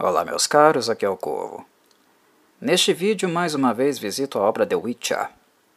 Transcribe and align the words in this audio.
Olá 0.00 0.24
meus 0.24 0.46
caros, 0.46 0.88
aqui 0.88 1.04
é 1.04 1.08
o 1.08 1.16
Corvo. 1.16 1.66
Neste 2.60 2.92
vídeo 2.92 3.28
mais 3.28 3.52
uma 3.52 3.74
vez 3.74 3.98
visito 3.98 4.38
a 4.38 4.42
obra 4.42 4.64
The 4.64 4.76
Witcher, 4.76 5.28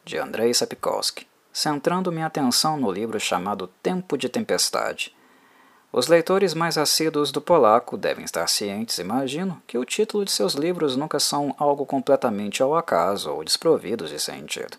de 0.04 0.16
Andrei 0.16 0.54
Sapkowski, 0.54 1.26
centrando 1.52 2.12
minha 2.12 2.26
atenção 2.26 2.76
no 2.76 2.88
livro 2.88 3.18
chamado 3.18 3.66
Tempo 3.82 4.16
de 4.16 4.28
Tempestade. 4.28 5.12
Os 5.92 6.06
leitores 6.06 6.54
mais 6.54 6.78
assíduos 6.78 7.32
do 7.32 7.40
polaco 7.40 7.96
devem 7.96 8.24
estar 8.24 8.46
cientes, 8.46 9.00
imagino, 9.00 9.60
que 9.66 9.76
o 9.76 9.84
título 9.84 10.24
de 10.24 10.30
seus 10.30 10.54
livros 10.54 10.94
nunca 10.94 11.18
são 11.18 11.52
algo 11.58 11.84
completamente 11.84 12.62
ao 12.62 12.76
acaso 12.76 13.28
ou 13.28 13.42
desprovidos 13.42 14.08
de 14.08 14.20
sentido. 14.20 14.78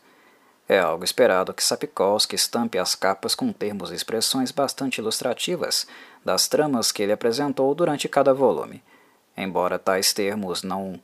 É 0.69 0.79
algo 0.79 1.03
esperado 1.03 1.53
que 1.53 1.61
Sapkowski 1.61 2.37
estampe 2.37 2.77
as 2.77 2.95
capas 2.95 3.35
com 3.35 3.51
termos 3.51 3.91
e 3.91 3.95
expressões 3.95 4.51
bastante 4.51 4.99
ilustrativas 4.99 5.85
das 6.23 6.47
tramas 6.47 6.93
que 6.93 7.03
ele 7.03 7.11
apresentou 7.11 7.75
durante 7.75 8.07
cada 8.07 8.33
volume 8.33 8.81
embora 9.35 9.79
tais 9.79 10.13
termos 10.13 10.63
não 10.63 10.99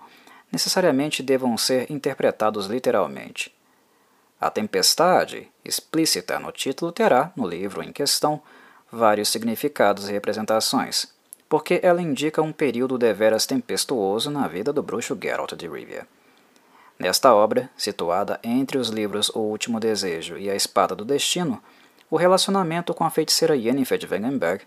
necessariamente 0.52 1.22
devam 1.22 1.58
ser 1.58 1.92
interpretados 1.92 2.68
literalmente. 2.68 3.54
A 4.40 4.50
tempestade, 4.50 5.52
explícita 5.66 6.40
no 6.40 6.52
título, 6.52 6.92
terá, 6.92 7.32
no 7.36 7.48
livro 7.48 7.84
em 7.84 7.92
questão, 7.92 8.42
vários 8.92 9.30
significados 9.30 10.10
e 10.10 10.12
representações, 10.12 11.08
porque 11.48 11.80
ela 11.84 12.02
indica 12.02 12.42
um 12.42 12.52
período 12.52 12.98
deveras 12.98 13.46
tempestuoso 13.46 14.32
na 14.32 14.48
vida 14.48 14.72
do 14.72 14.82
bruxo 14.82 15.18
Geralt 15.22 15.54
de 15.54 15.68
Rivia. 15.68 16.08
Nesta 16.98 17.34
obra, 17.34 17.70
situada 17.78 18.40
entre 18.44 18.78
os 18.78 18.90
livros 18.90 19.30
O 19.30 19.40
Último 19.40 19.80
Desejo 19.80 20.38
e 20.38 20.50
A 20.50 20.56
Espada 20.56 20.96
do 20.96 21.06
Destino, 21.06 21.62
o 22.10 22.18
relacionamento 22.18 22.94
com 22.94 23.04
a 23.04 23.10
feiticeira 23.10 23.56
Yennefer 23.56 23.98
de 23.98 24.08
Wengenberg 24.08 24.64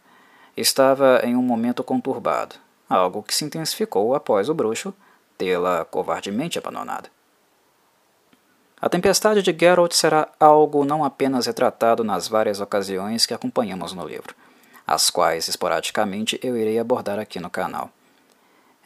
estava 0.57 1.21
em 1.25 1.35
um 1.35 1.43
momento 1.43 1.83
conturbado, 1.83 2.57
algo 2.93 3.23
que 3.23 3.35
se 3.35 3.45
intensificou 3.45 4.15
após 4.15 4.49
o 4.49 4.55
bruxo 4.55 4.95
tê-la 5.37 5.85
covardemente 5.85 6.59
abandonada. 6.59 7.11
A 8.81 8.89
tempestade 8.89 9.43
de 9.43 9.57
Geralt 9.57 9.93
será 9.93 10.29
algo 10.41 10.85
não 10.85 11.05
apenas 11.05 11.47
retratado 11.47 12.03
nas 12.03 12.27
várias 12.27 12.61
ocasiões 12.61 13.25
que 13.25 13.33
acompanhamos 13.33 13.93
no 13.93 14.07
livro, 14.07 14.35
as 14.87 15.09
quais 15.09 15.47
esporadicamente 15.47 16.39
eu 16.43 16.57
irei 16.57 16.79
abordar 16.79 17.19
aqui 17.19 17.39
no 17.39 17.49
canal. 17.49 17.91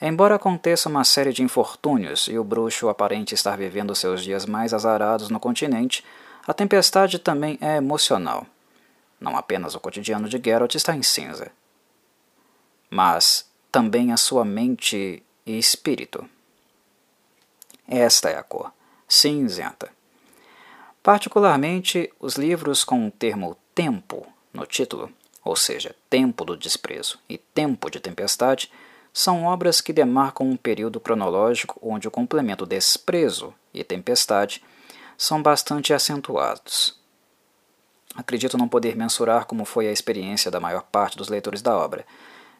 Embora 0.01 0.35
aconteça 0.35 0.91
uma 0.91 1.03
série 1.03 1.33
de 1.33 1.43
infortúnios 1.43 2.29
e 2.29 2.39
o 2.39 2.45
bruxo 2.45 2.91
aparente 2.91 3.35
estar 3.35 3.57
vivendo 3.57 3.95
seus 3.95 4.23
dias 4.23 4.45
mais 4.45 4.75
azarados 4.75 5.31
no 5.31 5.41
continente, 5.41 6.05
a 6.47 6.53
tempestade 6.53 7.19
também 7.19 7.59
é 7.63 7.77
emocional. 7.77 8.47
Não 9.19 9.35
apenas 9.35 9.75
o 9.75 9.81
cotidiano 9.81 10.29
de 10.29 10.39
Geralt 10.43 10.75
está 10.75 10.95
em 10.95 11.03
cinza, 11.03 11.51
mas 12.91 13.46
também 13.77 14.11
a 14.11 14.17
sua 14.17 14.43
mente 14.43 15.23
e 15.45 15.59
espírito. 15.59 16.27
Esta 17.87 18.31
é 18.31 18.39
a 18.39 18.43
cor, 18.43 18.73
cinzenta. 19.07 19.91
Particularmente, 21.03 22.11
os 22.19 22.37
livros 22.37 22.85
com 22.85 23.07
o 23.07 23.11
termo 23.11 23.55
tempo 23.75 24.27
no 24.51 24.65
título, 24.65 25.13
ou 25.45 25.55
seja, 25.55 25.95
tempo 26.09 26.43
do 26.43 26.57
desprezo 26.57 27.19
e 27.29 27.37
tempo 27.37 27.91
de 27.91 28.01
tempestade, 28.01 28.73
são 29.13 29.45
obras 29.45 29.83
que 29.83 29.93
demarcam 29.93 30.49
um 30.49 30.57
período 30.57 30.99
cronológico 30.99 31.79
onde 31.83 32.09
o 32.09 32.11
complemento 32.11 32.65
desprezo 32.65 33.53
e 33.75 33.85
tempestade 33.85 34.65
são 35.19 35.43
bastante 35.43 35.93
acentuados. 35.93 36.99
Acredito 38.15 38.57
não 38.57 38.69
poder 38.69 38.97
mensurar 38.97 39.45
como 39.45 39.67
foi 39.67 39.87
a 39.87 39.93
experiência 39.93 40.51
da 40.51 40.61
maior 40.61 40.85
parte 40.85 41.19
dos 41.19 41.29
leitores 41.29 41.61
da 41.61 41.77
obra, 41.77 42.07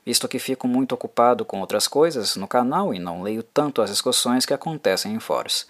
visto 0.07 0.29
que 0.29 0.39
fico 0.39 0.69
muito 0.69 0.95
ocupado 0.95 1.45
com 1.45 1.61
outras 1.61 1.89
coisas 1.89 2.37
no 2.37 2.47
canal 2.47 2.95
e 2.95 2.99
não 3.01 3.23
leio 3.23 3.43
tanto 3.43 3.83
as 3.83 3.91
discussões 3.91 4.47
que 4.47 4.55
acontecem 4.55 5.13
em 5.13 5.19
fóruns. 5.19 5.67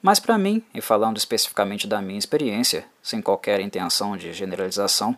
Mas 0.00 0.18
para 0.18 0.38
mim, 0.38 0.64
e 0.74 0.80
falando 0.80 1.18
especificamente 1.18 1.86
da 1.86 2.00
minha 2.00 2.18
experiência, 2.18 2.86
sem 3.02 3.20
qualquer 3.20 3.60
intenção 3.60 4.16
de 4.16 4.32
generalização, 4.32 5.16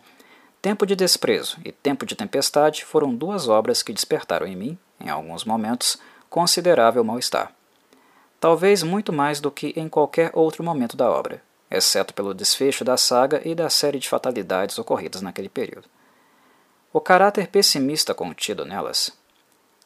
Tempo 0.60 0.84
de 0.84 0.96
Desprezo 0.96 1.58
e 1.64 1.70
Tempo 1.70 2.04
de 2.04 2.16
Tempestade 2.16 2.84
foram 2.84 3.14
duas 3.14 3.48
obras 3.48 3.84
que 3.84 3.92
despertaram 3.92 4.46
em 4.46 4.56
mim, 4.56 4.78
em 5.00 5.08
alguns 5.08 5.44
momentos, 5.44 5.96
considerável 6.28 7.04
mal-estar. 7.04 7.52
Talvez 8.40 8.82
muito 8.82 9.12
mais 9.12 9.40
do 9.40 9.50
que 9.50 9.72
em 9.76 9.88
qualquer 9.88 10.32
outro 10.34 10.64
momento 10.64 10.96
da 10.96 11.08
obra, 11.08 11.40
exceto 11.70 12.12
pelo 12.12 12.34
desfecho 12.34 12.84
da 12.84 12.96
saga 12.96 13.40
e 13.44 13.54
da 13.54 13.70
série 13.70 14.00
de 14.00 14.08
fatalidades 14.08 14.76
ocorridas 14.76 15.22
naquele 15.22 15.48
período. 15.48 15.88
O 16.96 17.00
caráter 17.02 17.48
pessimista 17.48 18.14
contido 18.14 18.64
nelas, 18.64 19.12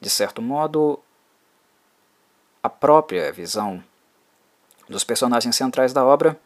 de 0.00 0.09
certo 0.09 0.41
modo, 0.41 1.00
a 2.62 2.69
própria 2.69 3.32
visão 3.32 3.82
dos 4.88 5.03
personagens 5.03 5.56
centrais 5.56 5.93
da 5.93 6.04
obra 6.04 6.41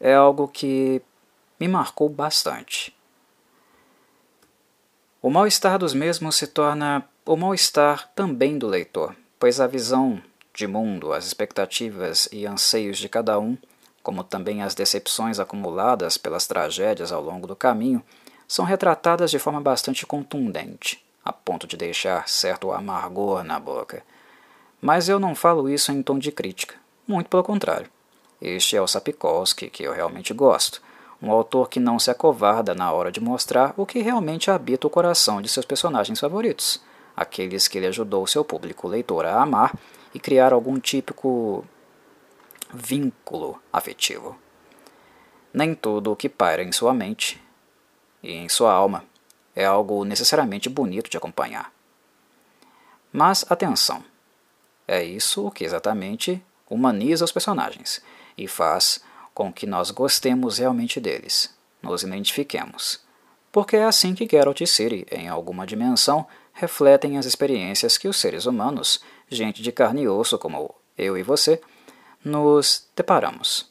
é 0.00 0.14
algo 0.14 0.48
que 0.48 1.02
me 1.60 1.68
marcou 1.68 2.08
bastante. 2.08 2.96
O 5.20 5.28
mal-estar 5.28 5.78
dos 5.78 5.92
mesmos 5.92 6.36
se 6.36 6.46
torna 6.46 7.06
o 7.26 7.36
mal-estar 7.36 8.10
também 8.14 8.56
do 8.56 8.68
leitor, 8.68 9.14
pois 9.38 9.60
a 9.60 9.66
visão 9.66 10.18
de 10.54 10.66
mundo, 10.66 11.12
as 11.12 11.26
expectativas 11.26 12.26
e 12.32 12.46
anseios 12.46 12.96
de 12.96 13.06
cada 13.06 13.38
um, 13.38 13.54
como 14.02 14.24
também 14.24 14.62
as 14.62 14.74
decepções 14.74 15.38
acumuladas 15.38 16.16
pelas 16.16 16.46
tragédias 16.46 17.12
ao 17.12 17.22
longo 17.22 17.46
do 17.46 17.54
caminho, 17.54 18.02
são 18.50 18.64
retratadas 18.64 19.30
de 19.30 19.38
forma 19.38 19.60
bastante 19.60 20.04
contundente, 20.04 21.00
a 21.24 21.32
ponto 21.32 21.68
de 21.68 21.76
deixar 21.76 22.28
certo 22.28 22.72
amargor 22.72 23.44
na 23.44 23.60
boca. 23.60 24.02
Mas 24.82 25.08
eu 25.08 25.20
não 25.20 25.36
falo 25.36 25.68
isso 25.68 25.92
em 25.92 26.02
tom 26.02 26.18
de 26.18 26.32
crítica, 26.32 26.74
muito 27.06 27.30
pelo 27.30 27.44
contrário. 27.44 27.88
Este 28.42 28.76
é 28.76 28.82
o 28.82 28.88
Sapkowski 28.88 29.70
que 29.70 29.84
eu 29.84 29.92
realmente 29.92 30.34
gosto, 30.34 30.82
um 31.22 31.30
autor 31.30 31.68
que 31.68 31.78
não 31.78 31.96
se 32.00 32.10
acovarda 32.10 32.74
na 32.74 32.90
hora 32.90 33.12
de 33.12 33.20
mostrar 33.20 33.72
o 33.76 33.86
que 33.86 34.00
realmente 34.00 34.50
habita 34.50 34.88
o 34.88 34.90
coração 34.90 35.40
de 35.40 35.48
seus 35.48 35.64
personagens 35.64 36.18
favoritos, 36.18 36.82
aqueles 37.16 37.68
que 37.68 37.78
ele 37.78 37.86
ajudou 37.86 38.26
seu 38.26 38.44
público 38.44 38.88
leitor 38.88 39.26
a 39.26 39.40
amar 39.40 39.72
e 40.12 40.18
criar 40.18 40.52
algum 40.52 40.80
típico 40.80 41.64
vínculo 42.74 43.62
afetivo. 43.72 44.36
Nem 45.54 45.72
tudo 45.72 46.10
o 46.10 46.16
que 46.16 46.28
paira 46.28 46.64
em 46.64 46.72
sua 46.72 46.92
mente 46.92 47.40
e 48.22 48.32
em 48.32 48.48
sua 48.48 48.72
alma 48.72 49.04
é 49.54 49.64
algo 49.64 50.04
necessariamente 50.04 50.68
bonito 50.68 51.10
de 51.10 51.16
acompanhar. 51.16 51.72
Mas 53.12 53.44
atenção, 53.50 54.04
é 54.86 55.02
isso 55.02 55.50
que 55.50 55.64
exatamente 55.64 56.42
humaniza 56.68 57.24
os 57.24 57.32
personagens 57.32 58.02
e 58.36 58.46
faz 58.46 59.00
com 59.34 59.52
que 59.52 59.66
nós 59.66 59.90
gostemos 59.90 60.58
realmente 60.58 61.00
deles, 61.00 61.54
nos 61.82 62.02
identifiquemos. 62.02 63.00
Porque 63.52 63.76
é 63.76 63.84
assim 63.84 64.14
que 64.14 64.28
Geralt 64.30 64.60
e 64.60 64.66
Ciri, 64.66 65.06
em 65.10 65.28
alguma 65.28 65.66
dimensão, 65.66 66.26
refletem 66.52 67.18
as 67.18 67.26
experiências 67.26 67.98
que 67.98 68.06
os 68.06 68.16
seres 68.16 68.46
humanos, 68.46 69.00
gente 69.28 69.62
de 69.62 69.72
carne 69.72 70.02
e 70.02 70.08
osso 70.08 70.38
como 70.38 70.74
eu 70.96 71.16
e 71.16 71.22
você, 71.22 71.60
nos 72.24 72.88
deparamos. 72.94 73.69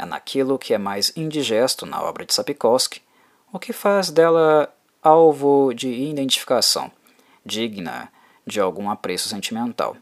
É 0.00 0.06
naquilo 0.06 0.58
que 0.58 0.72
é 0.72 0.78
mais 0.78 1.12
indigesto 1.14 1.84
na 1.84 2.02
obra 2.02 2.24
de 2.24 2.32
Sapkowski, 2.32 3.02
o 3.52 3.58
que 3.58 3.70
faz 3.70 4.10
dela 4.10 4.74
alvo 5.02 5.74
de 5.74 5.90
identificação, 5.90 6.90
digna 7.44 8.10
de 8.46 8.62
algum 8.62 8.88
apreço 8.88 9.28
sentimental. 9.28 9.94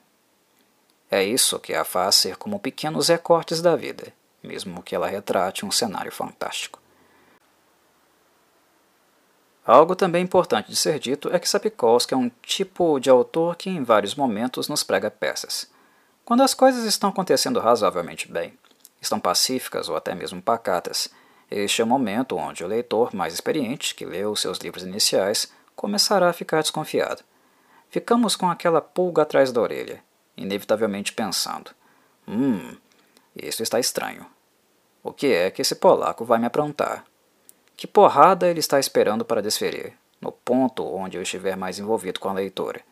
É 1.10 1.24
isso 1.24 1.58
que 1.58 1.74
a 1.74 1.84
faz 1.84 2.14
ser 2.14 2.36
como 2.36 2.60
pequenos 2.60 3.08
recortes 3.08 3.60
da 3.60 3.74
vida, 3.74 4.12
mesmo 4.40 4.84
que 4.84 4.94
ela 4.94 5.08
retrate 5.08 5.66
um 5.66 5.70
cenário 5.72 6.12
fantástico. 6.12 6.78
Algo 9.66 9.96
também 9.96 10.22
importante 10.22 10.70
de 10.70 10.76
ser 10.76 11.00
dito 11.00 11.28
é 11.34 11.40
que 11.40 11.48
Sapkowski 11.48 12.14
é 12.14 12.16
um 12.16 12.30
tipo 12.40 13.00
de 13.00 13.10
autor 13.10 13.56
que 13.56 13.68
em 13.68 13.82
vários 13.82 14.14
momentos 14.14 14.68
nos 14.68 14.84
prega 14.84 15.10
peças. 15.10 15.68
Quando 16.24 16.44
as 16.44 16.54
coisas 16.54 16.84
estão 16.84 17.10
acontecendo 17.10 17.58
razoavelmente 17.58 18.30
bem, 18.30 18.56
estão 19.00 19.20
pacíficas 19.20 19.88
ou 19.88 19.96
até 19.96 20.14
mesmo 20.14 20.42
pacatas. 20.42 21.08
Este 21.50 21.80
é 21.80 21.84
o 21.84 21.88
momento 21.88 22.36
onde 22.36 22.62
o 22.62 22.66
leitor 22.66 23.14
mais 23.14 23.32
experiente, 23.32 23.94
que 23.94 24.04
leu 24.04 24.36
seus 24.36 24.58
livros 24.58 24.84
iniciais, 24.84 25.52
começará 25.74 26.28
a 26.28 26.32
ficar 26.32 26.60
desconfiado. 26.60 27.22
Ficamos 27.90 28.36
com 28.36 28.50
aquela 28.50 28.80
pulga 28.80 29.22
atrás 29.22 29.50
da 29.50 29.60
orelha, 29.60 30.02
inevitavelmente 30.36 31.12
pensando: 31.12 31.70
Hum, 32.26 32.76
isso 33.34 33.62
está 33.62 33.80
estranho. 33.80 34.26
O 35.02 35.12
que 35.12 35.28
é 35.28 35.50
que 35.50 35.62
esse 35.62 35.74
polaco 35.74 36.24
vai 36.24 36.38
me 36.38 36.46
aprontar? 36.46 37.04
Que 37.76 37.86
porrada 37.86 38.48
ele 38.48 38.60
está 38.60 38.78
esperando 38.78 39.24
para 39.24 39.40
desferir, 39.40 39.94
no 40.20 40.32
ponto 40.32 40.84
onde 40.84 41.16
eu 41.16 41.22
estiver 41.22 41.56
mais 41.56 41.78
envolvido 41.78 42.20
com 42.20 42.28
a 42.28 42.34
leitura? 42.34 42.82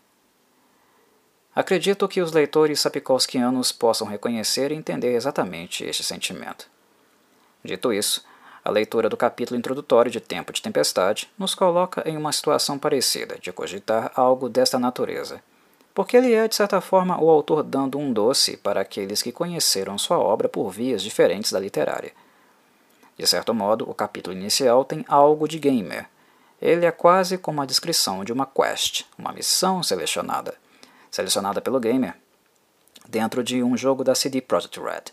Acredito 1.56 2.06
que 2.06 2.20
os 2.20 2.32
leitores 2.32 2.80
sapkowskianos 2.80 3.72
possam 3.72 4.06
reconhecer 4.06 4.70
e 4.70 4.74
entender 4.74 5.14
exatamente 5.14 5.82
este 5.84 6.04
sentimento. 6.04 6.68
Dito 7.64 7.94
isso, 7.94 8.22
a 8.62 8.70
leitura 8.70 9.08
do 9.08 9.16
capítulo 9.16 9.58
introdutório 9.58 10.10
de 10.10 10.20
Tempo 10.20 10.52
de 10.52 10.60
Tempestade 10.60 11.32
nos 11.38 11.54
coloca 11.54 12.06
em 12.06 12.14
uma 12.14 12.30
situação 12.30 12.78
parecida 12.78 13.38
de 13.40 13.52
cogitar 13.52 14.12
algo 14.14 14.50
desta 14.50 14.78
natureza, 14.78 15.42
porque 15.94 16.18
ele 16.18 16.34
é, 16.34 16.46
de 16.46 16.54
certa 16.54 16.78
forma, 16.82 17.18
o 17.18 17.30
autor 17.30 17.62
dando 17.62 17.98
um 17.98 18.12
doce 18.12 18.58
para 18.58 18.82
aqueles 18.82 19.22
que 19.22 19.32
conheceram 19.32 19.96
sua 19.96 20.18
obra 20.18 20.50
por 20.50 20.68
vias 20.68 21.02
diferentes 21.02 21.52
da 21.52 21.58
literária. 21.58 22.12
De 23.16 23.26
certo 23.26 23.54
modo, 23.54 23.88
o 23.88 23.94
capítulo 23.94 24.36
inicial 24.36 24.84
tem 24.84 25.06
algo 25.08 25.48
de 25.48 25.58
gamer. 25.58 26.06
Ele 26.60 26.84
é 26.84 26.90
quase 26.90 27.38
como 27.38 27.62
a 27.62 27.66
descrição 27.66 28.26
de 28.26 28.30
uma 28.30 28.44
quest, 28.44 29.06
uma 29.16 29.32
missão 29.32 29.82
selecionada, 29.82 30.54
selecionada 31.16 31.62
pelo 31.62 31.80
gamer, 31.80 32.14
dentro 33.08 33.42
de 33.42 33.62
um 33.62 33.74
jogo 33.74 34.04
da 34.04 34.14
CD 34.14 34.42
Projekt 34.42 34.78
Red. 34.78 35.04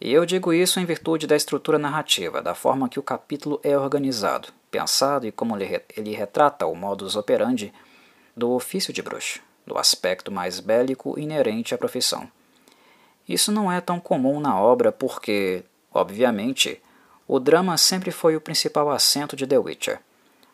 E 0.00 0.12
eu 0.12 0.26
digo 0.26 0.52
isso 0.52 0.80
em 0.80 0.84
virtude 0.84 1.28
da 1.28 1.36
estrutura 1.36 1.78
narrativa, 1.78 2.42
da 2.42 2.56
forma 2.56 2.88
que 2.88 2.98
o 2.98 3.02
capítulo 3.02 3.60
é 3.62 3.78
organizado, 3.78 4.48
pensado 4.68 5.26
e 5.26 5.32
como 5.32 5.56
ele 5.56 6.12
retrata 6.12 6.66
o 6.66 6.74
modus 6.74 7.14
operandi 7.14 7.72
do 8.36 8.50
ofício 8.50 8.92
de 8.92 9.00
bruxo, 9.00 9.40
do 9.64 9.78
aspecto 9.78 10.32
mais 10.32 10.58
bélico 10.58 11.16
inerente 11.18 11.72
à 11.72 11.78
profissão. 11.78 12.28
Isso 13.28 13.52
não 13.52 13.70
é 13.70 13.80
tão 13.80 14.00
comum 14.00 14.40
na 14.40 14.58
obra 14.58 14.90
porque, 14.90 15.62
obviamente, 15.92 16.82
o 17.28 17.38
drama 17.38 17.78
sempre 17.78 18.10
foi 18.10 18.34
o 18.34 18.40
principal 18.40 18.90
assento 18.90 19.36
de 19.36 19.46
The 19.46 19.58
Witcher. 19.58 20.00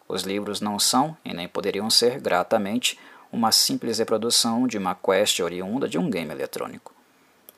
Os 0.06 0.24
livros 0.24 0.60
não 0.60 0.78
são, 0.78 1.16
e 1.24 1.32
nem 1.32 1.48
poderiam 1.48 1.88
ser, 1.88 2.20
gratamente, 2.20 2.98
uma 3.36 3.52
simples 3.52 3.98
reprodução 3.98 4.66
de 4.66 4.78
uma 4.78 4.94
quest 4.94 5.40
oriunda 5.40 5.86
de 5.86 5.98
um 5.98 6.08
game 6.08 6.32
eletrônico. 6.32 6.94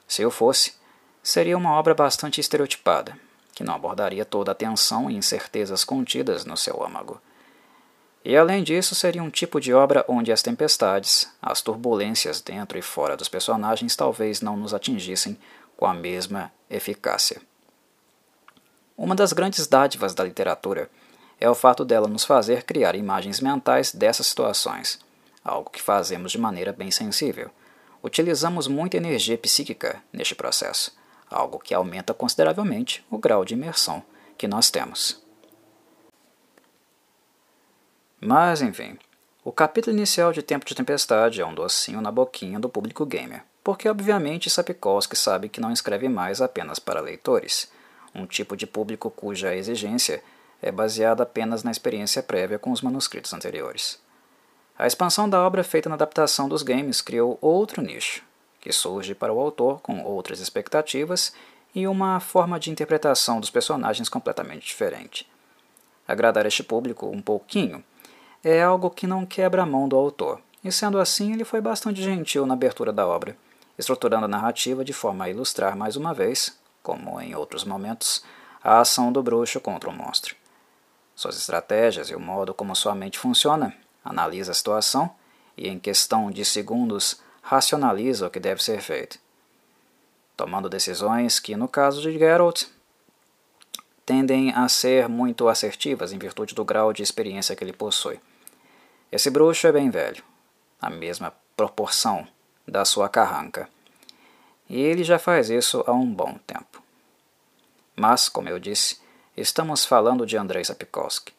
Se 0.08 0.22
eu 0.22 0.30
fosse, 0.30 0.74
seria 1.22 1.56
uma 1.56 1.72
obra 1.72 1.94
bastante 1.94 2.40
estereotipada, 2.40 3.16
que 3.54 3.62
não 3.62 3.74
abordaria 3.74 4.24
toda 4.24 4.50
a 4.50 4.56
tensão 4.56 5.08
e 5.08 5.14
incertezas 5.14 5.84
contidas 5.84 6.44
no 6.44 6.56
seu 6.56 6.84
âmago. 6.84 7.20
E 8.24 8.36
além 8.36 8.64
disso, 8.64 8.96
seria 8.96 9.22
um 9.22 9.30
tipo 9.30 9.60
de 9.60 9.72
obra 9.72 10.04
onde 10.08 10.32
as 10.32 10.42
tempestades, 10.42 11.30
as 11.40 11.62
turbulências 11.62 12.40
dentro 12.40 12.76
e 12.76 12.82
fora 12.82 13.16
dos 13.16 13.28
personagens 13.28 13.94
talvez 13.94 14.40
não 14.40 14.56
nos 14.56 14.74
atingissem 14.74 15.38
com 15.76 15.86
a 15.86 15.94
mesma 15.94 16.50
eficácia. 16.68 17.40
Uma 18.96 19.14
das 19.14 19.32
grandes 19.32 19.68
dádivas 19.68 20.12
da 20.12 20.24
literatura 20.24 20.90
é 21.40 21.48
o 21.48 21.54
fato 21.54 21.84
dela 21.84 22.08
nos 22.08 22.24
fazer 22.24 22.64
criar 22.64 22.96
imagens 22.96 23.40
mentais 23.40 23.94
dessas 23.94 24.26
situações, 24.26 24.98
algo 25.48 25.70
que 25.70 25.82
fazemos 25.82 26.32
de 26.32 26.38
maneira 26.38 26.72
bem 26.72 26.90
sensível. 26.90 27.50
Utilizamos 28.02 28.68
muita 28.68 28.96
energia 28.96 29.36
psíquica 29.36 30.02
neste 30.12 30.34
processo, 30.34 30.96
algo 31.28 31.58
que 31.58 31.74
aumenta 31.74 32.14
consideravelmente 32.14 33.04
o 33.10 33.18
grau 33.18 33.44
de 33.44 33.54
imersão 33.54 34.02
que 34.36 34.46
nós 34.46 34.70
temos. 34.70 35.20
Mas, 38.20 38.62
enfim, 38.62 38.98
o 39.44 39.52
capítulo 39.52 39.96
inicial 39.96 40.32
de 40.32 40.42
Tempo 40.42 40.66
de 40.66 40.74
Tempestade 40.74 41.40
é 41.40 41.46
um 41.46 41.54
docinho 41.54 42.00
na 42.00 42.10
boquinha 42.10 42.58
do 42.58 42.68
público 42.68 43.06
gamer, 43.06 43.42
porque 43.62 43.88
obviamente 43.88 44.50
Sapkowski 44.50 45.16
sabe 45.16 45.48
que 45.48 45.60
não 45.60 45.72
escreve 45.72 46.08
mais 46.08 46.40
apenas 46.40 46.78
para 46.78 47.00
leitores, 47.00 47.70
um 48.14 48.26
tipo 48.26 48.56
de 48.56 48.66
público 48.66 49.10
cuja 49.10 49.54
exigência 49.54 50.22
é 50.60 50.72
baseada 50.72 51.22
apenas 51.22 51.62
na 51.62 51.70
experiência 51.70 52.22
prévia 52.22 52.58
com 52.58 52.72
os 52.72 52.82
manuscritos 52.82 53.32
anteriores. 53.32 54.00
A 54.78 54.86
expansão 54.86 55.28
da 55.28 55.44
obra 55.44 55.64
feita 55.64 55.88
na 55.88 55.96
adaptação 55.96 56.48
dos 56.48 56.62
games 56.62 57.00
criou 57.00 57.36
outro 57.40 57.82
nicho, 57.82 58.22
que 58.60 58.72
surge 58.72 59.12
para 59.12 59.32
o 59.32 59.40
autor 59.40 59.80
com 59.80 60.04
outras 60.04 60.38
expectativas 60.38 61.32
e 61.74 61.88
uma 61.88 62.20
forma 62.20 62.60
de 62.60 62.70
interpretação 62.70 63.40
dos 63.40 63.50
personagens 63.50 64.08
completamente 64.08 64.64
diferente. 64.64 65.28
Agradar 66.06 66.46
este 66.46 66.62
público 66.62 67.08
um 67.08 67.20
pouquinho 67.20 67.82
é 68.44 68.62
algo 68.62 68.88
que 68.88 69.04
não 69.04 69.26
quebra 69.26 69.64
a 69.64 69.66
mão 69.66 69.88
do 69.88 69.96
autor, 69.96 70.40
e 70.62 70.70
sendo 70.70 71.00
assim, 71.00 71.32
ele 71.32 71.44
foi 71.44 71.60
bastante 71.60 72.00
gentil 72.00 72.46
na 72.46 72.54
abertura 72.54 72.92
da 72.92 73.04
obra, 73.04 73.36
estruturando 73.76 74.26
a 74.26 74.28
narrativa 74.28 74.84
de 74.84 74.92
forma 74.92 75.24
a 75.24 75.28
ilustrar 75.28 75.76
mais 75.76 75.96
uma 75.96 76.14
vez, 76.14 76.56
como 76.84 77.20
em 77.20 77.34
outros 77.34 77.64
momentos, 77.64 78.24
a 78.62 78.78
ação 78.78 79.10
do 79.10 79.24
bruxo 79.24 79.60
contra 79.60 79.90
o 79.90 79.92
monstro. 79.92 80.36
Suas 81.16 81.36
estratégias 81.36 82.10
e 82.10 82.14
o 82.14 82.20
modo 82.20 82.54
como 82.54 82.76
sua 82.76 82.94
mente 82.94 83.18
funciona, 83.18 83.74
analisa 84.04 84.52
a 84.52 84.54
situação 84.54 85.14
e, 85.56 85.68
em 85.68 85.78
questão 85.78 86.30
de 86.30 86.44
segundos, 86.44 87.20
racionaliza 87.42 88.26
o 88.26 88.30
que 88.30 88.38
deve 88.38 88.62
ser 88.62 88.80
feito, 88.80 89.18
tomando 90.36 90.68
decisões 90.68 91.40
que, 91.40 91.56
no 91.56 91.66
caso 91.66 92.00
de 92.00 92.18
Geralt, 92.18 92.64
tendem 94.04 94.52
a 94.52 94.68
ser 94.68 95.08
muito 95.08 95.48
assertivas 95.48 96.12
em 96.12 96.18
virtude 96.18 96.54
do 96.54 96.64
grau 96.64 96.92
de 96.92 97.02
experiência 97.02 97.54
que 97.54 97.64
ele 97.64 97.72
possui. 97.72 98.20
Esse 99.10 99.30
bruxo 99.30 99.66
é 99.66 99.72
bem 99.72 99.90
velho, 99.90 100.22
a 100.80 100.88
mesma 100.90 101.34
proporção 101.56 102.26
da 102.66 102.84
sua 102.84 103.08
carranca, 103.08 103.68
e 104.68 104.80
ele 104.80 105.02
já 105.02 105.18
faz 105.18 105.48
isso 105.48 105.82
há 105.86 105.92
um 105.92 106.12
bom 106.12 106.38
tempo. 106.46 106.82
Mas, 107.96 108.28
como 108.28 108.48
eu 108.48 108.58
disse, 108.58 109.00
estamos 109.36 109.84
falando 109.84 110.26
de 110.26 110.36
Andrei 110.36 110.64
Sapkowski, 110.64 111.32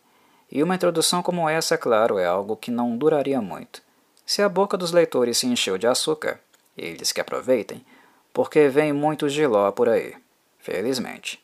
e 0.51 0.63
uma 0.63 0.75
introdução 0.75 1.22
como 1.22 1.48
essa, 1.48 1.75
é 1.75 1.78
claro, 1.78 2.18
é 2.18 2.25
algo 2.25 2.56
que 2.56 2.72
não 2.72 2.98
duraria 2.98 3.42
muito. 3.42 3.81
Se 4.25 4.42
a 4.42 4.50
boca 4.50 4.78
dos 4.78 4.92
leitores 4.92 5.38
se 5.38 5.48
encheu 5.48 5.78
de 5.78 5.88
açúcar, 5.88 6.40
eles 6.78 7.12
que 7.12 7.22
aproveitem, 7.22 7.86
porque 8.34 8.68
vem 8.68 8.94
muito 8.94 9.28
giló 9.28 9.72
por 9.72 9.90
aí, 9.90 10.16
felizmente. 10.60 11.44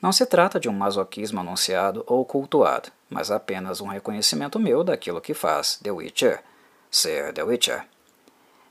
Não 0.00 0.12
se 0.12 0.26
trata 0.26 0.60
de 0.60 0.68
um 0.68 0.72
masoquismo 0.72 1.40
anunciado 1.40 2.04
ou 2.06 2.24
cultuado, 2.24 2.90
mas 3.08 3.30
apenas 3.30 3.80
um 3.80 3.86
reconhecimento 3.86 4.58
meu 4.58 4.84
daquilo 4.84 5.20
que 5.20 5.34
faz 5.34 5.78
The 5.82 5.90
Witcher 5.90 6.42
ser 6.90 7.32
The 7.32 7.42
Witcher. 7.42 7.86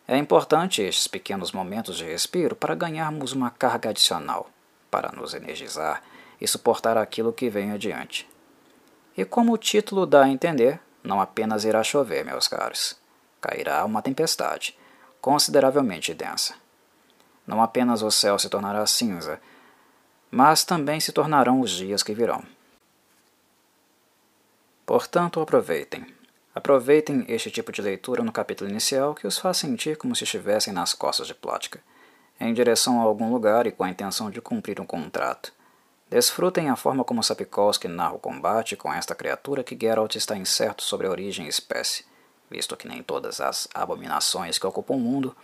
É 0.07 0.17
importante 0.17 0.81
estes 0.81 1.07
pequenos 1.07 1.51
momentos 1.51 1.97
de 1.97 2.05
respiro 2.05 2.55
para 2.55 2.75
ganharmos 2.75 3.33
uma 3.33 3.49
carga 3.49 3.89
adicional, 3.89 4.49
para 4.89 5.11
nos 5.11 5.33
energizar 5.33 6.01
e 6.39 6.47
suportar 6.47 6.97
aquilo 6.97 7.33
que 7.33 7.49
vem 7.49 7.71
adiante. 7.71 8.27
E 9.17 9.23
como 9.23 9.53
o 9.53 9.57
título 9.57 10.05
dá 10.05 10.23
a 10.23 10.29
entender, 10.29 10.79
não 11.03 11.21
apenas 11.21 11.63
irá 11.63 11.83
chover, 11.83 12.25
meus 12.25 12.47
caros 12.47 12.97
cairá 13.45 13.85
uma 13.85 14.01
tempestade, 14.01 14.75
consideravelmente 15.21 16.13
densa. 16.15 16.55
Não 17.45 17.61
apenas 17.61 18.01
o 18.01 18.09
céu 18.09 18.39
se 18.39 18.49
tornará 18.49 18.85
cinza, 18.87 19.39
mas 20.31 20.63
também 20.63 20.99
se 20.99 21.11
tornarão 21.11 21.61
os 21.61 21.69
dias 21.69 22.01
que 22.01 22.13
virão. 22.13 22.43
Portanto, 24.83 25.39
aproveitem. 25.39 26.05
Aproveitem 26.55 27.25
este 27.27 27.51
tipo 27.51 27.71
de 27.71 27.81
leitura 27.81 28.23
no 28.23 28.31
capítulo 28.31 28.69
inicial 28.69 29.13
que 29.13 29.27
os 29.27 29.37
faz 29.37 29.57
sentir 29.57 29.97
como 29.97 30.15
se 30.15 30.23
estivessem 30.23 30.73
nas 30.73 30.93
costas 30.93 31.27
de 31.27 31.35
Plotka, 31.35 31.79
em 32.39 32.53
direção 32.53 32.99
a 32.99 33.03
algum 33.03 33.31
lugar 33.31 33.67
e 33.67 33.71
com 33.71 33.83
a 33.83 33.89
intenção 33.89 34.31
de 34.31 34.41
cumprir 34.41 34.79
um 34.79 34.85
contrato. 34.85 35.53
Desfrutem 36.15 36.69
a 36.69 36.77
forma 36.77 37.03
como 37.03 37.21
Sapkowski 37.21 37.89
narra 37.89 38.13
o 38.13 38.19
combate 38.19 38.77
com 38.77 38.93
esta 38.93 39.13
criatura 39.13 39.65
que 39.65 39.77
Geralt 39.77 40.15
está 40.15 40.37
incerto 40.37 40.81
sobre 40.81 41.07
a 41.07 41.09
origem 41.09 41.45
e 41.45 41.49
espécie 41.49 42.05
visto 42.49 42.77
que 42.77 42.87
nem 42.87 43.03
todas 43.03 43.41
as 43.41 43.67
abominações 43.73 44.57
que 44.57 44.65
ocupam 44.65 44.93
o 44.93 44.97
mundo 44.97 45.35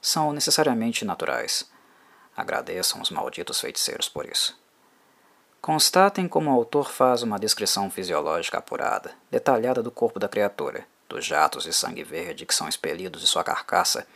são 0.00 0.32
necessariamente 0.32 1.04
naturais. 1.04 1.68
Agradeçam 2.36 3.00
os 3.00 3.10
malditos 3.10 3.60
feiticeiros 3.60 4.08
por 4.08 4.24
isso. 4.24 4.56
Constatem 5.60 6.28
como 6.28 6.50
o 6.50 6.54
autor 6.54 6.92
faz 6.92 7.24
uma 7.24 7.36
descrição 7.36 7.90
fisiológica 7.90 8.58
apurada, 8.58 9.16
detalhada 9.28 9.82
do 9.82 9.90
corpo 9.90 10.20
da 10.20 10.28
criatura, 10.28 10.86
dos 11.08 11.24
jatos 11.24 11.64
de 11.64 11.72
sangue 11.72 12.04
verde 12.04 12.46
que 12.46 12.54
são 12.54 12.68
expelidos 12.68 13.22
de 13.22 13.26
sua 13.26 13.42
carcaça 13.42 14.06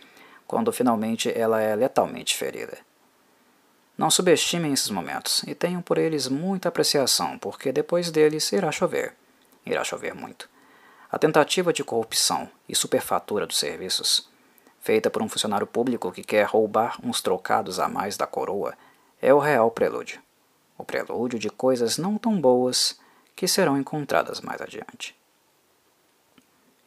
quando 0.47 0.73
finalmente 0.73 1.37
ela 1.37 1.61
é 1.61 1.75
letalmente 1.75 2.37
ferida. 2.37 2.86
Não 3.97 4.11
subestimem 4.11 4.73
esses 4.73 4.91
momentos 4.91 5.43
e 5.47 5.55
tenham 5.55 5.81
por 5.81 5.97
eles 5.97 6.29
muita 6.29 6.69
apreciação, 6.69 7.39
porque 7.39 7.73
depois 7.73 8.11
deles 8.11 8.53
irá 8.53 8.71
chover. 8.71 9.15
Irá 9.65 9.83
chover 9.85 10.15
muito. 10.15 10.49
A 11.11 11.19
tentativa 11.19 11.73
de 11.73 11.83
corrupção 11.83 12.49
e 12.69 12.75
superfatura 12.75 13.47
dos 13.47 13.59
serviços, 13.59 14.29
feita 14.81 15.09
por 15.09 15.23
um 15.23 15.29
funcionário 15.29 15.67
público 15.67 16.13
que 16.13 16.23
quer 16.23 16.47
roubar 16.47 16.99
uns 17.03 17.23
trocados 17.23 17.81
a 17.81 17.89
mais 17.89 18.17
da 18.17 18.27
coroa, 18.27 18.75
é 19.21 19.33
o 19.33 19.39
real 19.39 19.71
prelúdio. 19.71 20.21
O 20.77 20.85
prelúdio 20.85 21.39
de 21.39 21.49
coisas 21.49 21.97
não 21.97 22.19
tão 22.19 22.39
boas 22.39 23.01
que 23.35 23.49
serão 23.49 23.79
encontradas 23.79 24.41
mais 24.41 24.61
adiante. 24.61 25.17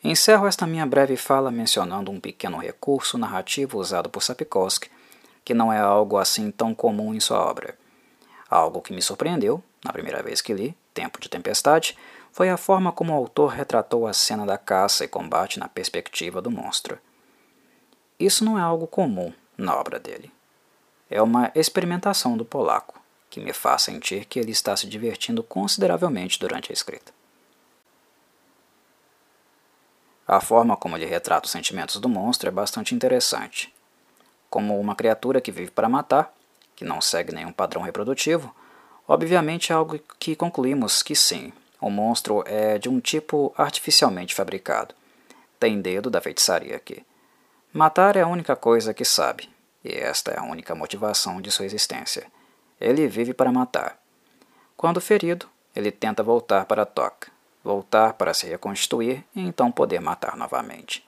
Encerro 0.04 0.48
esta 0.48 0.66
minha 0.66 0.86
breve 0.86 1.18
fala 1.18 1.52
mencionando 1.52 2.12
um 2.12 2.20
pequeno 2.20 2.58
recurso 2.58 3.18
narrativo 3.18 3.80
usado 3.80 4.10
por 4.10 4.24
Sapkowski, 4.24 4.90
que 5.44 5.54
não 5.54 5.72
é 5.72 5.80
algo 5.80 6.18
assim 6.18 6.52
tão 6.52 6.74
comum 6.74 7.14
em 7.14 7.20
sua 7.20 7.40
obra. 7.40 7.78
Algo 8.50 8.82
que 8.82 8.94
me 8.94 9.02
surpreendeu, 9.02 9.64
na 9.84 9.94
primeira 9.94 10.24
vez 10.24 10.42
que 10.42 10.54
li, 10.54 10.76
Tempo 10.94 11.20
de 11.20 11.30
Tempestade, 11.30 11.98
foi 12.32 12.50
a 12.50 12.58
forma 12.58 12.92
como 12.92 13.14
o 13.14 13.16
autor 13.16 13.52
retratou 13.52 14.08
a 14.08 14.14
cena 14.14 14.46
da 14.46 14.58
caça 14.58 15.04
e 15.04 15.08
combate 15.08 15.60
na 15.60 15.68
perspectiva 15.68 16.42
do 16.42 16.52
monstro. 16.52 17.00
Isso 18.20 18.44
não 18.44 18.58
é 18.58 18.62
algo 18.62 18.86
comum 18.86 19.34
na 19.58 19.76
obra 19.76 20.00
dele. 20.00 20.32
É 21.10 21.22
uma 21.22 21.52
experimentação 21.56 22.38
do 22.38 22.46
polaco, 22.46 23.00
que 23.30 23.40
me 23.40 23.54
faz 23.54 23.84
sentir 23.84 24.26
que 24.26 24.40
ele 24.40 24.52
está 24.52 24.76
se 24.76 24.88
divertindo 24.88 25.42
consideravelmente 25.44 26.40
durante 26.40 26.72
a 26.72 26.74
escrita. 26.74 27.12
A 30.28 30.40
forma 30.40 30.78
como 30.78 30.96
ele 30.96 31.06
retrata 31.06 31.46
os 31.46 31.52
sentimentos 31.52 31.96
do 31.96 32.08
monstro 32.08 32.50
é 32.50 32.52
bastante 32.52 32.94
interessante. 32.94 33.74
Como 34.50 34.80
uma 34.80 34.96
criatura 34.96 35.42
que 35.42 35.52
vive 35.52 35.72
para 35.72 35.90
matar, 35.90 36.34
que 36.76 36.86
não 36.86 37.02
segue 37.02 37.34
nenhum 37.34 37.52
padrão 37.52 37.82
reprodutivo, 37.82 38.54
obviamente 39.08 39.72
é 39.72 39.76
algo 39.76 40.00
que 40.18 40.36
concluímos 40.36 41.04
que 41.04 41.16
sim, 41.16 41.54
o 41.82 41.90
monstro 41.90 42.44
é 42.46 42.78
de 42.78 42.90
um 42.90 43.00
tipo 43.00 43.54
artificialmente 43.58 44.36
fabricado. 44.36 44.94
Tem 45.60 45.82
dedo 45.82 46.10
da 46.10 46.22
feitiçaria 46.22 46.76
aqui. 46.76 47.06
Matar 47.72 48.16
é 48.16 48.22
a 48.22 48.28
única 48.28 48.56
coisa 48.56 48.94
que 48.94 49.06
sabe, 49.06 49.50
e 49.84 49.90
esta 49.94 50.32
é 50.32 50.40
a 50.40 50.44
única 50.44 50.74
motivação 50.74 51.42
de 51.42 51.52
sua 51.52 51.66
existência. 51.66 52.26
Ele 52.82 53.08
vive 53.08 53.34
para 53.34 53.52
matar. 53.52 54.00
Quando 54.76 55.02
ferido, 55.02 55.48
ele 55.76 55.92
tenta 55.92 56.24
voltar 56.24 56.66
para 56.66 56.84
a 56.84 56.86
toca, 56.86 57.32
voltar 57.64 58.14
para 58.14 58.34
se 58.34 58.48
reconstituir 58.48 59.24
e 59.36 59.42
então 59.42 59.72
poder 59.72 60.00
matar 60.00 60.36
novamente. 60.36 61.08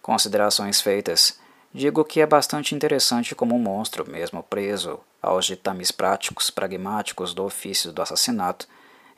Considerações 0.00 0.80
feitas, 0.80 1.40
digo 1.72 2.04
que 2.04 2.20
é 2.20 2.26
bastante 2.26 2.74
interessante 2.74 3.34
como 3.34 3.54
um 3.54 3.58
monstro, 3.58 4.08
mesmo 4.10 4.42
preso 4.42 5.00
aos 5.20 5.46
ditames 5.46 5.90
práticos, 5.90 6.50
pragmáticos 6.50 7.32
do 7.34 7.44
ofício 7.44 7.92
do 7.92 8.02
assassinato, 8.02 8.66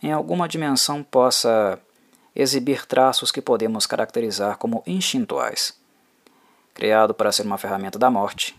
em 0.03 0.13
alguma 0.13 0.49
dimensão 0.49 1.03
possa 1.03 1.79
exibir 2.35 2.85
traços 2.87 3.31
que 3.31 3.41
podemos 3.41 3.87
caracterizar 3.87 4.59
como 4.59 4.83
instintuais. 4.87 5.79
Criado 6.75 7.15
para 7.15 7.33
ser 7.33 7.43
uma 7.43 7.59
ferramenta 7.59 7.99
da 7.99 8.11
morte, 8.11 8.57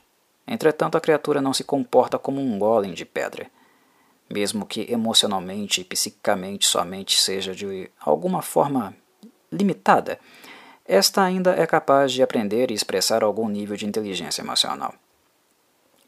entretanto 0.48 0.98
a 0.98 1.02
criatura 1.02 1.42
não 1.42 1.54
se 1.54 1.64
comporta 1.64 2.18
como 2.18 2.42
um 2.42 2.58
golem 2.58 2.94
de 2.94 3.06
pedra 3.06 3.50
mesmo 4.30 4.66
que 4.66 4.92
emocionalmente 4.92 5.82
e 5.82 5.84
psiquicamente 5.84 6.66
somente 6.66 7.20
seja 7.20 7.54
de 7.54 7.90
alguma 8.00 8.42
forma 8.42 8.96
limitada, 9.52 10.20
esta 10.88 11.24
ainda 11.24 11.52
é 11.52 11.66
capaz 11.66 12.12
de 12.12 12.22
aprender 12.22 12.70
e 12.70 12.74
expressar 12.74 13.24
algum 13.24 13.50
nível 13.50 13.76
de 13.76 13.88
inteligência 13.88 14.42
emocional. 14.42 14.94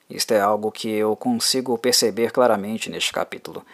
Isto 0.09 0.33
é 0.33 0.39
algo 0.39 0.71
que 0.71 0.89
eu 0.89 1.15
consigo 1.15 1.77
perceber 1.77 2.31
claramente 2.31 2.89
neste 2.89 3.11
capítulo, 3.11 3.65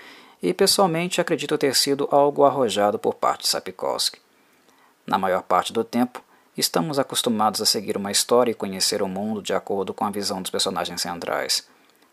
e 0.42 0.54
pessoalmente 0.54 1.22
acredito 1.22 1.58
ter 1.58 1.76
sido 1.76 2.08
algo 2.12 2.44
arrojado 2.44 2.98
por 2.98 3.16
parte 3.16 3.44
de 3.44 3.50
Sapkowski. 3.50 4.20
Na 5.06 5.18
maior 5.18 5.44
parte 5.44 5.72
do 5.72 5.84
tempo, 5.84 6.22
estamos 6.58 6.98
acostumados 6.98 7.62
a 7.62 7.66
seguir 7.66 7.98
uma 7.98 8.12
história 8.12 8.52
e 8.52 8.56
conhecer 8.56 9.02
o 9.02 9.08
mundo 9.08 9.42
de 9.42 9.54
acordo 9.54 9.94
com 9.94 10.06
a 10.06 10.12
visão 10.12 10.42
dos 10.42 10.52
personagens 10.52 11.02
centrais. 11.02 11.68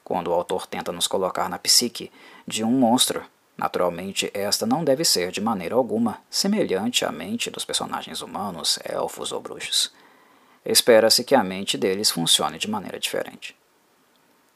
Quando 0.04 0.28
o 0.28 0.32
autor 0.32 0.66
tenta 0.66 0.92
nos 0.92 1.06
colocar 1.06 1.48
na 1.48 1.58
psique 1.58 2.10
de 2.46 2.64
um 2.64 2.70
monstro, 2.70 3.22
naturalmente 3.60 4.30
esta 4.32 4.64
não 4.64 4.82
deve 4.82 5.04
ser 5.04 5.30
de 5.30 5.38
maneira 5.38 5.74
alguma 5.74 6.18
semelhante 6.30 7.04
à 7.04 7.12
mente 7.12 7.50
dos 7.50 7.62
personagens 7.62 8.22
humanos, 8.22 8.78
elfos 8.82 9.32
ou 9.32 9.40
bruxos. 9.40 9.92
Espera-se 10.64 11.22
que 11.24 11.34
a 11.34 11.44
mente 11.44 11.76
deles 11.76 12.10
funcione 12.10 12.58
de 12.58 12.70
maneira 12.70 12.98
diferente. 12.98 13.54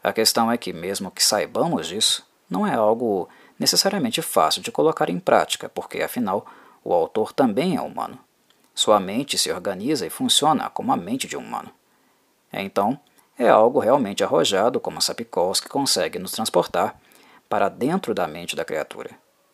A 0.02 0.10
questão 0.10 0.50
é 0.50 0.56
que, 0.56 0.72
mesmo 0.72 1.10
que 1.10 1.22
saibamos 1.22 1.88
disso, 1.88 2.26
não 2.48 2.66
é 2.66 2.74
algo 2.74 3.28
necessariamente 3.58 4.22
fácil 4.22 4.62
de 4.62 4.72
colocar 4.72 5.10
em 5.10 5.18
prática, 5.18 5.68
porque 5.68 6.02
afinal 6.02 6.46
o 6.82 6.94
autor 6.94 7.30
também 7.30 7.76
é 7.76 7.82
humano. 7.82 8.18
Sua 8.74 8.98
mente 8.98 9.36
se 9.36 9.52
organiza 9.52 10.06
e 10.06 10.10
funciona 10.10 10.70
como 10.70 10.92
a 10.92 10.96
mente 10.96 11.28
de 11.28 11.36
um 11.36 11.40
humano. 11.40 11.70
Então, 12.50 12.98
é 13.38 13.50
algo 13.50 13.80
realmente 13.80 14.24
arrojado 14.24 14.80
como 14.80 15.02
Sapkowski 15.02 15.68
consegue 15.68 16.18
nos 16.18 16.32
transportar 16.32 16.98
para 17.54 17.68
dentro 17.68 18.12
da 18.12 18.26
mente 18.26 18.56
da 18.56 18.64
criatura, 18.64 19.10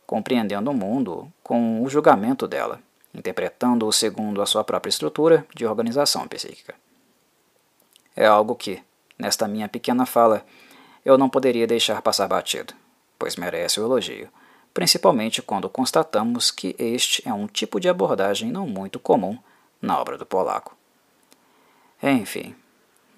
compreendendo 0.07 0.71
o 0.71 0.75
mundo 0.75 1.31
com 1.43 1.83
o 1.83 1.91
julgamento 1.91 2.49
dela, 2.49 2.81
interpretando-o 3.13 3.93
segundo 3.93 4.41
a 4.41 4.47
sua 4.47 4.65
própria 4.65 4.89
estrutura 4.89 5.47
de 5.55 5.67
organização 5.67 6.27
psíquica. 6.27 6.75
É 8.17 8.25
algo 8.25 8.55
que, 8.55 8.83
nesta 9.19 9.47
minha 9.47 9.69
pequena 9.69 10.07
fala, 10.07 10.47
eu 11.05 11.19
não 11.19 11.29
poderia 11.29 11.67
deixar 11.67 12.01
passar 12.01 12.27
batido, 12.27 12.73
pois 13.19 13.37
merece 13.37 13.79
o 13.79 13.85
elogio, 13.85 14.31
principalmente 14.73 15.43
quando 15.43 15.69
constatamos 15.69 16.51
que 16.51 16.75
este 16.79 17.29
é 17.29 17.35
um 17.35 17.47
tipo 17.47 17.79
de 17.79 17.91
abordagem 17.91 18.51
não 18.51 18.67
muito 18.67 18.99
comum 18.99 19.39
na 19.79 20.01
obra 20.01 20.17
do 20.17 20.25
polaco. 20.25 20.75
Enfim, 22.03 22.57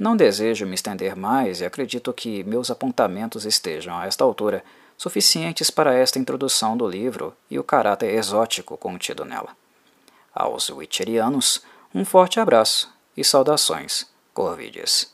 não 0.02 0.16
desejo 0.16 0.66
me 0.66 0.74
estender 0.74 1.14
mais 1.14 1.60
e 1.60 1.64
acredito 1.64 2.12
que 2.12 2.42
meus 2.42 2.72
apontamentos 2.72 3.44
estejam, 3.44 3.96
a 3.96 4.04
esta 4.04 4.24
altura, 4.24 4.64
suficientes 4.98 5.70
para 5.70 5.94
esta 5.94 6.18
introdução 6.18 6.76
do 6.76 6.88
livro 6.88 7.32
e 7.48 7.56
o 7.56 7.62
caráter 7.62 8.12
exótico 8.12 8.76
contido 8.76 9.24
nela. 9.24 9.56
Aos 10.34 10.70
Witcherianos, 10.70 11.62
um 11.94 12.04
forte 12.04 12.40
abraço 12.40 12.92
e 13.16 13.22
saudações, 13.22 14.04
Corvides. 14.34 15.11